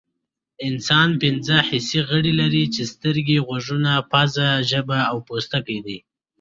انسان 0.67 1.09
پنځه 1.23 1.55
حسي 1.69 1.99
غړي 2.09 2.33
لري 2.41 2.63
چې 2.73 2.81
سترګې 2.93 3.37
غوږونه 3.47 3.91
پوزه 4.11 4.47
ژبه 4.69 4.99
او 5.11 5.17
پوستکی 5.27 5.79
دي 5.85 5.97